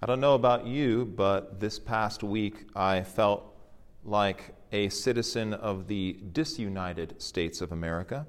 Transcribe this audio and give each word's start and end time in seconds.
I 0.00 0.06
don't 0.06 0.20
know 0.20 0.34
about 0.34 0.64
you, 0.64 1.06
but 1.06 1.58
this 1.58 1.80
past 1.80 2.22
week 2.22 2.68
I 2.76 3.02
felt 3.02 3.52
like 4.04 4.54
a 4.70 4.90
citizen 4.90 5.52
of 5.52 5.88
the 5.88 6.20
disunited 6.30 7.20
states 7.20 7.60
of 7.60 7.72
America. 7.72 8.24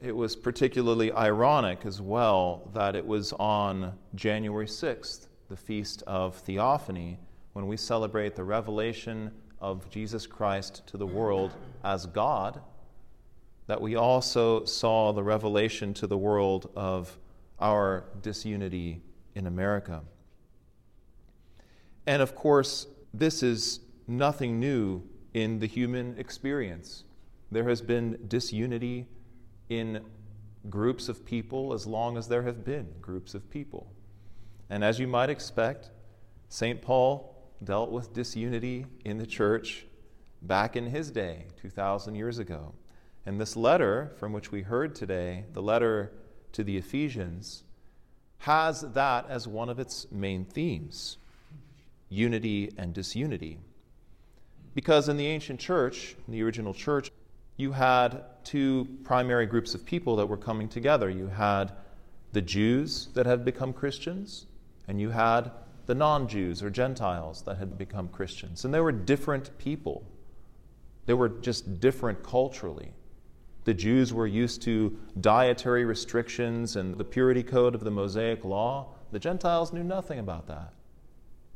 It 0.00 0.14
was 0.14 0.36
particularly 0.36 1.10
ironic 1.10 1.84
as 1.84 2.00
well 2.00 2.70
that 2.72 2.94
it 2.94 3.04
was 3.04 3.32
on 3.32 3.98
January 4.14 4.66
6th, 4.66 5.26
the 5.48 5.56
Feast 5.56 6.04
of 6.06 6.36
Theophany, 6.36 7.18
when 7.54 7.66
we 7.66 7.76
celebrate 7.76 8.36
the 8.36 8.44
revelation 8.44 9.32
of 9.60 9.90
Jesus 9.90 10.24
Christ 10.24 10.86
to 10.86 10.96
the 10.96 11.06
world 11.06 11.50
as 11.82 12.06
God, 12.06 12.60
that 13.66 13.80
we 13.80 13.96
also 13.96 14.64
saw 14.66 15.12
the 15.12 15.24
revelation 15.24 15.92
to 15.94 16.06
the 16.06 16.16
world 16.16 16.70
of 16.76 17.18
our 17.58 18.04
disunity 18.22 19.02
in 19.36 19.46
America. 19.46 20.02
And 22.06 22.22
of 22.22 22.34
course, 22.34 22.86
this 23.12 23.42
is 23.42 23.80
nothing 24.08 24.58
new 24.58 25.02
in 25.34 25.58
the 25.58 25.66
human 25.66 26.18
experience. 26.18 27.04
There 27.52 27.68
has 27.68 27.82
been 27.82 28.18
disunity 28.26 29.06
in 29.68 30.00
groups 30.70 31.08
of 31.08 31.24
people 31.24 31.72
as 31.72 31.86
long 31.86 32.16
as 32.16 32.26
there 32.26 32.42
have 32.42 32.64
been 32.64 32.88
groups 33.00 33.34
of 33.34 33.48
people. 33.50 33.92
And 34.70 34.82
as 34.82 34.98
you 34.98 35.06
might 35.06 35.30
expect, 35.30 35.90
St. 36.48 36.80
Paul 36.80 37.36
dealt 37.62 37.90
with 37.90 38.14
disunity 38.14 38.86
in 39.04 39.18
the 39.18 39.26
church 39.26 39.86
back 40.42 40.76
in 40.76 40.86
his 40.86 41.10
day, 41.10 41.46
2,000 41.60 42.14
years 42.14 42.38
ago. 42.38 42.74
And 43.26 43.40
this 43.40 43.56
letter 43.56 44.12
from 44.18 44.32
which 44.32 44.50
we 44.50 44.62
heard 44.62 44.94
today, 44.94 45.44
the 45.52 45.62
letter 45.62 46.12
to 46.52 46.64
the 46.64 46.76
Ephesians, 46.76 47.64
has 48.38 48.82
that 48.82 49.28
as 49.28 49.48
one 49.48 49.68
of 49.68 49.78
its 49.78 50.06
main 50.10 50.44
themes 50.44 51.18
unity 52.08 52.72
and 52.78 52.94
disunity. 52.94 53.58
Because 54.74 55.08
in 55.08 55.16
the 55.16 55.26
ancient 55.26 55.58
church, 55.58 56.14
in 56.26 56.32
the 56.32 56.42
original 56.42 56.74
church, 56.74 57.10
you 57.56 57.72
had 57.72 58.22
two 58.44 58.86
primary 59.02 59.46
groups 59.46 59.74
of 59.74 59.84
people 59.84 60.16
that 60.16 60.26
were 60.26 60.36
coming 60.36 60.68
together. 60.68 61.08
You 61.08 61.28
had 61.28 61.72
the 62.32 62.42
Jews 62.42 63.08
that 63.14 63.26
had 63.26 63.44
become 63.44 63.72
Christians, 63.72 64.46
and 64.86 65.00
you 65.00 65.10
had 65.10 65.50
the 65.86 65.94
non 65.94 66.28
Jews 66.28 66.62
or 66.62 66.70
Gentiles 66.70 67.42
that 67.42 67.56
had 67.56 67.78
become 67.78 68.08
Christians. 68.08 68.64
And 68.64 68.74
they 68.74 68.80
were 68.80 68.92
different 68.92 69.56
people, 69.58 70.04
they 71.06 71.14
were 71.14 71.28
just 71.28 71.80
different 71.80 72.22
culturally. 72.22 72.92
The 73.66 73.74
Jews 73.74 74.14
were 74.14 74.28
used 74.28 74.62
to 74.62 74.96
dietary 75.20 75.84
restrictions 75.84 76.76
and 76.76 76.96
the 76.96 77.04
purity 77.04 77.42
code 77.42 77.74
of 77.74 77.82
the 77.82 77.90
Mosaic 77.90 78.44
law. 78.44 78.94
The 79.10 79.18
Gentiles 79.18 79.72
knew 79.72 79.82
nothing 79.82 80.20
about 80.20 80.46
that. 80.46 80.72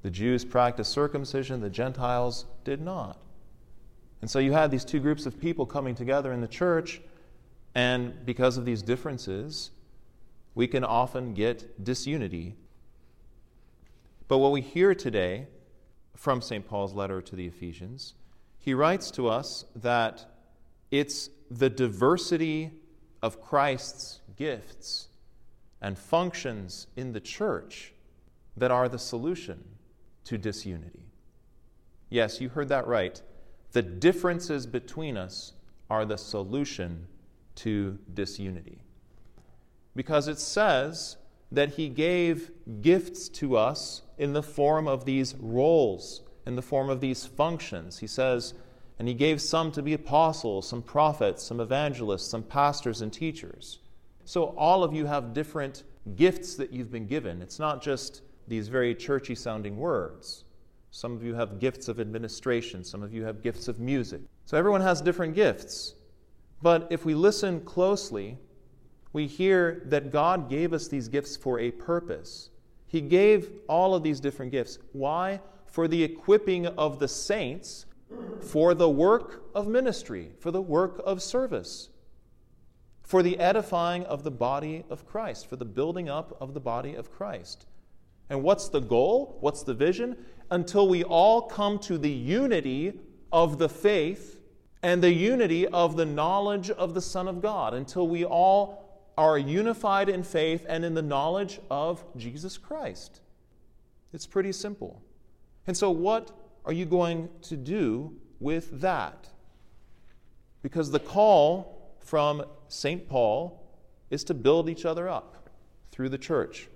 The 0.00 0.10
Jews 0.10 0.42
practiced 0.42 0.90
circumcision, 0.90 1.60
the 1.60 1.68
Gentiles 1.68 2.46
did 2.64 2.80
not. 2.80 3.20
And 4.22 4.30
so 4.30 4.38
you 4.38 4.52
had 4.52 4.70
these 4.70 4.86
two 4.86 5.00
groups 5.00 5.26
of 5.26 5.38
people 5.38 5.66
coming 5.66 5.94
together 5.94 6.32
in 6.32 6.40
the 6.40 6.48
church, 6.48 7.02
and 7.74 8.24
because 8.24 8.56
of 8.56 8.64
these 8.64 8.80
differences, 8.80 9.70
we 10.54 10.66
can 10.66 10.84
often 10.84 11.34
get 11.34 11.84
disunity. 11.84 12.56
But 14.28 14.38
what 14.38 14.52
we 14.52 14.62
hear 14.62 14.94
today 14.94 15.46
from 16.16 16.40
St. 16.40 16.66
Paul's 16.66 16.94
letter 16.94 17.20
to 17.20 17.36
the 17.36 17.46
Ephesians, 17.46 18.14
he 18.58 18.72
writes 18.72 19.10
to 19.10 19.28
us 19.28 19.66
that 19.76 20.24
it's 20.90 21.28
the 21.50 21.70
diversity 21.70 22.72
of 23.22 23.40
Christ's 23.40 24.20
gifts 24.36 25.08
and 25.80 25.98
functions 25.98 26.86
in 26.96 27.12
the 27.12 27.20
church 27.20 27.92
that 28.56 28.70
are 28.70 28.88
the 28.88 28.98
solution 28.98 29.64
to 30.24 30.38
disunity. 30.38 31.06
Yes, 32.10 32.40
you 32.40 32.48
heard 32.48 32.68
that 32.68 32.86
right. 32.86 33.20
The 33.72 33.82
differences 33.82 34.66
between 34.66 35.16
us 35.16 35.52
are 35.90 36.04
the 36.04 36.18
solution 36.18 37.06
to 37.56 37.98
disunity. 38.14 38.82
Because 39.94 40.28
it 40.28 40.38
says 40.38 41.16
that 41.50 41.70
He 41.70 41.88
gave 41.88 42.50
gifts 42.80 43.28
to 43.30 43.56
us 43.56 44.02
in 44.16 44.32
the 44.32 44.42
form 44.42 44.86
of 44.86 45.04
these 45.04 45.34
roles, 45.36 46.22
in 46.46 46.56
the 46.56 46.62
form 46.62 46.90
of 46.90 47.00
these 47.00 47.26
functions. 47.26 47.98
He 47.98 48.06
says, 48.06 48.54
and 48.98 49.06
he 49.06 49.14
gave 49.14 49.40
some 49.40 49.70
to 49.72 49.82
be 49.82 49.94
apostles, 49.94 50.68
some 50.68 50.82
prophets, 50.82 51.42
some 51.42 51.60
evangelists, 51.60 52.28
some 52.28 52.42
pastors 52.42 53.00
and 53.00 53.12
teachers. 53.12 53.78
So 54.24 54.46
all 54.56 54.82
of 54.82 54.92
you 54.92 55.06
have 55.06 55.32
different 55.32 55.84
gifts 56.16 56.56
that 56.56 56.72
you've 56.72 56.90
been 56.90 57.06
given. 57.06 57.40
It's 57.40 57.58
not 57.58 57.82
just 57.82 58.22
these 58.48 58.68
very 58.68 58.94
churchy 58.94 59.34
sounding 59.34 59.76
words. 59.76 60.44
Some 60.90 61.14
of 61.14 61.22
you 61.22 61.34
have 61.34 61.58
gifts 61.58 61.88
of 61.88 62.00
administration, 62.00 62.82
some 62.82 63.02
of 63.02 63.12
you 63.12 63.24
have 63.24 63.42
gifts 63.42 63.68
of 63.68 63.78
music. 63.78 64.22
So 64.46 64.56
everyone 64.56 64.80
has 64.80 65.00
different 65.00 65.34
gifts. 65.34 65.94
But 66.62 66.88
if 66.90 67.04
we 67.04 67.14
listen 67.14 67.60
closely, 67.60 68.38
we 69.12 69.26
hear 69.26 69.82
that 69.86 70.10
God 70.10 70.48
gave 70.48 70.72
us 70.72 70.88
these 70.88 71.08
gifts 71.08 71.36
for 71.36 71.60
a 71.60 71.70
purpose. 71.70 72.50
He 72.86 73.00
gave 73.00 73.50
all 73.68 73.94
of 73.94 74.02
these 74.02 74.18
different 74.18 74.50
gifts. 74.50 74.78
Why? 74.92 75.40
For 75.66 75.86
the 75.86 76.02
equipping 76.02 76.66
of 76.66 76.98
the 76.98 77.08
saints 77.08 77.86
for 78.40 78.74
the 78.74 78.88
work 78.88 79.44
of 79.54 79.66
ministry, 79.66 80.32
for 80.38 80.50
the 80.50 80.62
work 80.62 81.00
of 81.04 81.22
service, 81.22 81.88
for 83.02 83.22
the 83.22 83.38
edifying 83.38 84.04
of 84.04 84.22
the 84.22 84.30
body 84.30 84.84
of 84.90 85.06
Christ, 85.06 85.48
for 85.48 85.56
the 85.56 85.64
building 85.64 86.08
up 86.08 86.36
of 86.40 86.54
the 86.54 86.60
body 86.60 86.94
of 86.94 87.10
Christ. 87.10 87.66
And 88.30 88.42
what's 88.42 88.68
the 88.68 88.80
goal? 88.80 89.38
What's 89.40 89.62
the 89.62 89.74
vision? 89.74 90.16
Until 90.50 90.88
we 90.88 91.04
all 91.04 91.42
come 91.42 91.78
to 91.80 91.98
the 91.98 92.10
unity 92.10 93.00
of 93.32 93.58
the 93.58 93.68
faith 93.68 94.40
and 94.82 95.02
the 95.02 95.12
unity 95.12 95.66
of 95.66 95.96
the 95.96 96.06
knowledge 96.06 96.70
of 96.70 96.94
the 96.94 97.00
Son 97.00 97.28
of 97.28 97.42
God, 97.42 97.74
until 97.74 98.06
we 98.06 98.24
all 98.24 99.02
are 99.16 99.36
unified 99.36 100.08
in 100.08 100.22
faith 100.22 100.64
and 100.68 100.84
in 100.84 100.94
the 100.94 101.02
knowledge 101.02 101.60
of 101.70 102.04
Jesus 102.16 102.56
Christ. 102.56 103.20
It's 104.12 104.26
pretty 104.26 104.52
simple. 104.52 105.02
And 105.66 105.76
so, 105.76 105.90
what 105.90 106.30
are 106.68 106.74
you 106.74 106.84
going 106.84 107.30
to 107.40 107.56
do 107.56 108.14
with 108.40 108.82
that? 108.82 109.26
Because 110.62 110.90
the 110.90 111.00
call 111.00 111.96
from 111.98 112.44
St. 112.68 113.08
Paul 113.08 113.66
is 114.10 114.22
to 114.24 114.34
build 114.34 114.68
each 114.68 114.84
other 114.84 115.08
up 115.08 115.48
through 115.90 116.10
the 116.10 116.18
church. 116.18 116.68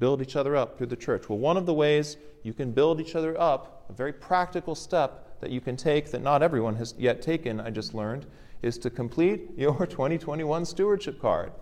Build 0.00 0.22
each 0.22 0.34
other 0.34 0.56
up 0.56 0.76
through 0.76 0.88
the 0.88 0.96
church. 0.96 1.28
Well, 1.28 1.38
one 1.38 1.56
of 1.56 1.66
the 1.66 1.72
ways 1.72 2.16
you 2.42 2.52
can 2.52 2.72
build 2.72 3.00
each 3.00 3.14
other 3.14 3.40
up, 3.40 3.86
a 3.88 3.92
very 3.92 4.12
practical 4.12 4.74
step 4.74 5.40
that 5.40 5.50
you 5.50 5.60
can 5.60 5.76
take 5.76 6.10
that 6.10 6.22
not 6.22 6.42
everyone 6.42 6.74
has 6.76 6.92
yet 6.98 7.22
taken, 7.22 7.60
I 7.60 7.70
just 7.70 7.94
learned, 7.94 8.26
is 8.60 8.76
to 8.78 8.90
complete 8.90 9.50
your 9.56 9.86
2021 9.86 10.64
stewardship 10.64 11.20
card. 11.20 11.52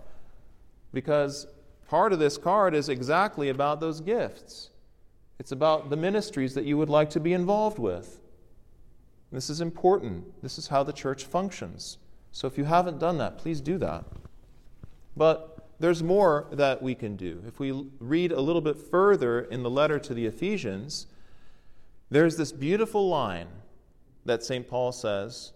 Because 0.93 1.45
part 1.87 2.11
of 2.11 2.17
this 2.17 2.39
card 2.39 2.73
is 2.73 2.89
exactly 2.89 3.49
about 3.49 3.79
those 3.79 4.01
gifts. 4.01 4.71
It's 5.41 5.51
about 5.51 5.89
the 5.89 5.97
ministries 5.97 6.53
that 6.53 6.65
you 6.65 6.77
would 6.77 6.87
like 6.87 7.09
to 7.09 7.19
be 7.19 7.33
involved 7.33 7.79
with. 7.79 8.19
This 9.31 9.49
is 9.49 9.59
important. 9.59 10.39
This 10.43 10.59
is 10.59 10.67
how 10.67 10.83
the 10.83 10.93
church 10.93 11.23
functions. 11.23 11.97
So 12.31 12.45
if 12.45 12.59
you 12.59 12.65
haven't 12.65 12.99
done 12.99 13.17
that, 13.17 13.39
please 13.39 13.59
do 13.59 13.79
that. 13.79 14.05
But 15.17 15.67
there's 15.79 16.03
more 16.03 16.47
that 16.51 16.83
we 16.83 16.93
can 16.93 17.15
do. 17.15 17.41
If 17.47 17.59
we 17.59 17.87
read 17.97 18.31
a 18.31 18.39
little 18.39 18.61
bit 18.61 18.77
further 18.77 19.41
in 19.41 19.63
the 19.63 19.69
letter 19.71 19.97
to 19.97 20.13
the 20.13 20.27
Ephesians, 20.27 21.07
there's 22.11 22.37
this 22.37 22.51
beautiful 22.51 23.09
line 23.09 23.47
that 24.25 24.43
St. 24.43 24.67
Paul 24.67 24.91
says 24.91 25.53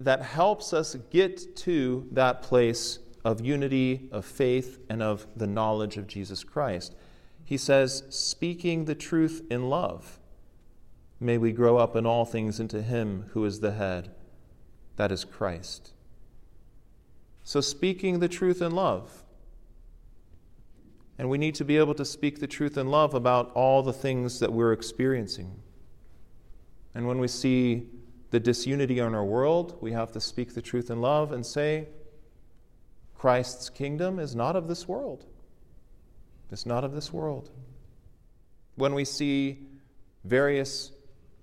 that 0.00 0.20
helps 0.20 0.74
us 0.74 0.96
get 1.10 1.56
to 1.56 2.06
that 2.12 2.42
place 2.42 2.98
of 3.24 3.40
unity, 3.40 4.10
of 4.12 4.26
faith, 4.26 4.80
and 4.90 5.02
of 5.02 5.26
the 5.34 5.46
knowledge 5.46 5.96
of 5.96 6.06
Jesus 6.06 6.44
Christ 6.44 6.94
he 7.46 7.56
says, 7.56 8.02
speaking 8.10 8.86
the 8.86 8.96
truth 8.96 9.40
in 9.48 9.70
love, 9.70 10.18
may 11.20 11.38
we 11.38 11.52
grow 11.52 11.78
up 11.78 11.94
in 11.94 12.04
all 12.04 12.24
things 12.24 12.58
into 12.58 12.82
Him 12.82 13.26
who 13.34 13.44
is 13.44 13.60
the 13.60 13.70
head, 13.70 14.10
that 14.96 15.12
is 15.12 15.24
Christ. 15.24 15.92
So, 17.44 17.60
speaking 17.60 18.18
the 18.18 18.28
truth 18.28 18.60
in 18.60 18.72
love. 18.72 19.22
And 21.18 21.30
we 21.30 21.38
need 21.38 21.54
to 21.54 21.64
be 21.64 21.76
able 21.76 21.94
to 21.94 22.04
speak 22.04 22.40
the 22.40 22.48
truth 22.48 22.76
in 22.76 22.88
love 22.88 23.14
about 23.14 23.52
all 23.52 23.82
the 23.82 23.92
things 23.92 24.40
that 24.40 24.52
we're 24.52 24.72
experiencing. 24.72 25.62
And 26.96 27.06
when 27.06 27.20
we 27.20 27.28
see 27.28 27.86
the 28.32 28.40
disunity 28.40 28.98
in 28.98 29.14
our 29.14 29.24
world, 29.24 29.78
we 29.80 29.92
have 29.92 30.10
to 30.12 30.20
speak 30.20 30.54
the 30.54 30.60
truth 30.60 30.90
in 30.90 31.00
love 31.00 31.30
and 31.30 31.46
say, 31.46 31.86
Christ's 33.14 33.70
kingdom 33.70 34.18
is 34.18 34.34
not 34.34 34.56
of 34.56 34.66
this 34.66 34.88
world. 34.88 35.24
It's 36.50 36.66
not 36.66 36.84
of 36.84 36.92
this 36.92 37.12
world. 37.12 37.50
When 38.76 38.94
we 38.94 39.04
see 39.04 39.66
various 40.24 40.92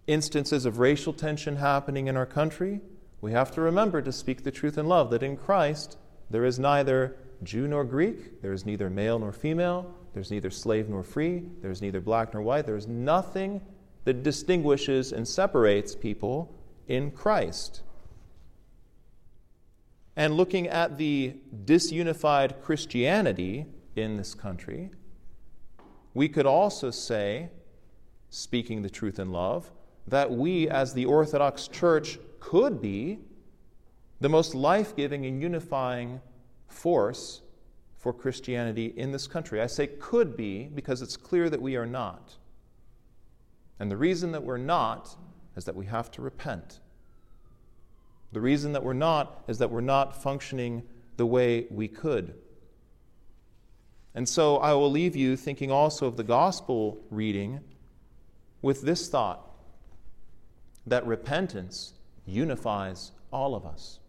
instances 0.08 0.66
of 0.66 0.80
racial 0.80 1.14
tension 1.14 1.58
happening 1.58 2.08
in 2.08 2.18
our 2.18 2.26
country, 2.26 2.82
we 3.22 3.32
have 3.32 3.52
to 3.52 3.62
remember 3.62 4.02
to 4.02 4.12
speak 4.12 4.44
the 4.44 4.52
truth 4.52 4.78
in 4.78 4.88
love 4.88 5.10
that 5.12 5.24
in 5.24 5.38
Christ 5.38 5.98
there 6.30 6.46
is 6.46 6.60
neither 6.60 7.16
Jew 7.42 7.68
nor 7.68 7.84
Greek, 7.84 8.42
there 8.42 8.54
is 8.54 8.66
neither 8.66 8.90
male 8.90 9.20
nor 9.20 9.32
female, 9.32 9.94
there's 10.14 10.32
neither 10.32 10.50
slave 10.50 10.90
nor 10.90 11.04
free, 11.04 11.44
there's 11.62 11.82
neither 11.82 12.00
black 12.02 12.34
nor 12.34 12.44
white, 12.44 12.66
there's 12.66 12.88
nothing 12.88 13.62
that 14.06 14.24
distinguishes 14.24 15.12
and 15.12 15.28
separates 15.28 15.96
people 15.96 16.54
in 16.88 17.12
Christ. 17.12 17.82
And 20.16 20.36
looking 20.36 20.68
at 20.68 20.98
the 20.98 21.36
disunified 21.66 22.62
Christianity 22.62 23.66
in 23.96 24.18
this 24.18 24.34
country, 24.34 24.92
we 26.14 26.30
could 26.30 26.46
also 26.46 26.92
say, 26.92 27.50
speaking 28.30 28.82
the 28.82 28.90
truth 28.90 29.20
in 29.20 29.32
love, 29.32 29.72
that 30.08 30.30
we 30.30 30.70
as 30.70 30.94
the 30.94 31.06
Orthodox 31.06 31.68
Church 31.68 32.20
could 32.40 32.82
be 32.82 33.20
the 34.20 34.30
most 34.30 34.54
life 34.56 34.96
giving 34.96 35.26
and 35.26 35.42
unifying 35.42 36.22
force 36.68 37.42
for 37.98 38.14
Christianity 38.14 38.94
in 38.98 39.12
this 39.12 39.28
country. 39.28 39.62
I 39.62 39.68
say 39.68 39.88
could 39.88 40.36
be 40.36 40.64
because 40.66 41.02
it's 41.02 41.18
clear 41.18 41.50
that 41.50 41.62
we 41.62 41.76
are 41.76 41.86
not. 41.86 42.36
And 43.80 43.90
the 43.90 43.98
reason 43.98 44.32
that 44.34 44.44
we're 44.44 44.58
not 44.58 45.16
is 45.56 45.66
that 45.66 45.76
we 45.76 45.86
have 45.86 46.12
to 46.12 46.22
repent. 46.22 46.80
The 48.34 48.42
reason 48.42 48.74
that 48.74 48.84
we're 48.84 48.94
not 48.94 49.44
is 49.48 49.58
that 49.60 49.70
we're 49.70 49.82
not 49.82 50.22
functioning 50.22 50.84
the 51.18 51.26
way 51.26 51.68
we 51.70 51.88
could. 51.88 52.34
And 54.16 54.30
so 54.30 54.58
I 54.58 54.74
will 54.74 54.92
leave 54.92 55.16
you 55.16 55.36
thinking 55.36 55.72
also 55.72 56.06
of 56.08 56.18
the 56.18 56.24
gospel 56.24 57.04
reading 57.10 57.62
with 58.62 58.82
this 58.82 59.10
thought 59.10 59.50
that 60.86 61.06
repentance 61.06 61.94
unifies 62.26 63.12
all 63.32 63.56
of 63.56 63.66
us. 63.66 64.00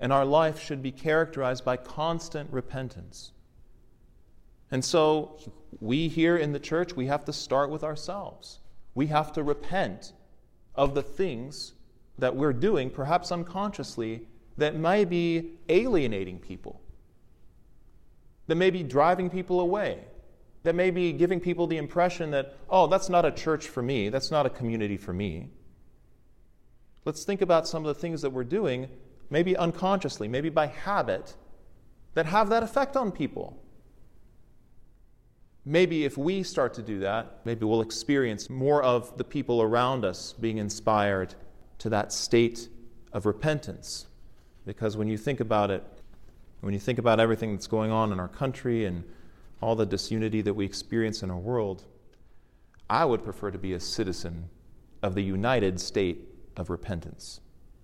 And 0.00 0.12
our 0.12 0.24
life 0.24 0.60
should 0.60 0.82
be 0.82 0.90
characterized 0.90 1.64
by 1.64 1.76
constant 1.76 2.52
repentance. 2.52 3.32
And 4.72 4.84
so 4.84 5.38
we 5.80 6.08
here 6.08 6.36
in 6.36 6.52
the 6.52 6.58
church, 6.58 6.96
we 6.96 7.06
have 7.06 7.24
to 7.26 7.32
start 7.32 7.70
with 7.70 7.84
ourselves. 7.84 8.58
We 8.94 9.06
have 9.08 9.32
to 9.34 9.44
repent 9.44 10.12
of 10.74 10.94
the 10.94 11.02
things 11.02 11.74
that 12.18 12.34
we're 12.34 12.52
doing, 12.52 12.90
perhaps 12.90 13.30
unconsciously, 13.30 14.26
that 14.56 14.74
may 14.74 15.04
be 15.04 15.52
alienating 15.68 16.38
people 16.38 16.81
that 18.46 18.56
may 18.56 18.70
be 18.70 18.82
driving 18.82 19.30
people 19.30 19.60
away, 19.60 19.98
that 20.62 20.74
may 20.74 20.90
be 20.90 21.12
giving 21.12 21.40
people 21.40 21.66
the 21.66 21.76
impression 21.76 22.30
that, 22.30 22.56
oh, 22.68 22.86
that's 22.86 23.08
not 23.08 23.24
a 23.24 23.30
church 23.30 23.68
for 23.68 23.82
me, 23.82 24.08
that's 24.08 24.30
not 24.30 24.46
a 24.46 24.50
community 24.50 24.96
for 24.96 25.12
me. 25.12 25.48
Let's 27.04 27.24
think 27.24 27.42
about 27.42 27.66
some 27.66 27.84
of 27.84 27.94
the 27.94 28.00
things 28.00 28.22
that 28.22 28.30
we're 28.30 28.44
doing, 28.44 28.88
maybe 29.30 29.56
unconsciously, 29.56 30.28
maybe 30.28 30.50
by 30.50 30.66
habit, 30.66 31.34
that 32.14 32.26
have 32.26 32.48
that 32.50 32.62
effect 32.62 32.96
on 32.96 33.10
people. 33.10 33.58
Maybe 35.64 36.04
if 36.04 36.18
we 36.18 36.42
start 36.42 36.74
to 36.74 36.82
do 36.82 37.00
that, 37.00 37.40
maybe 37.44 37.64
we'll 37.64 37.82
experience 37.82 38.50
more 38.50 38.82
of 38.82 39.16
the 39.16 39.24
people 39.24 39.62
around 39.62 40.04
us 40.04 40.32
being 40.32 40.58
inspired 40.58 41.34
to 41.78 41.88
that 41.90 42.12
state 42.12 42.68
of 43.12 43.26
repentance. 43.26 44.06
Because 44.66 44.96
when 44.96 45.08
you 45.08 45.16
think 45.16 45.40
about 45.40 45.70
it, 45.70 45.84
when 46.62 46.72
you 46.72 46.80
think 46.80 46.98
about 46.98 47.18
everything 47.18 47.52
that's 47.52 47.66
going 47.66 47.90
on 47.90 48.12
in 48.12 48.20
our 48.20 48.28
country 48.28 48.86
and 48.86 49.02
all 49.60 49.74
the 49.74 49.84
disunity 49.84 50.40
that 50.42 50.54
we 50.54 50.64
experience 50.64 51.22
in 51.22 51.30
our 51.30 51.38
world, 51.38 51.84
I 52.88 53.04
would 53.04 53.24
prefer 53.24 53.50
to 53.50 53.58
be 53.58 53.72
a 53.72 53.80
citizen 53.80 54.48
of 55.02 55.14
the 55.14 55.22
united 55.22 55.80
state 55.80 56.28
of 56.56 56.70
repentance. 56.70 57.40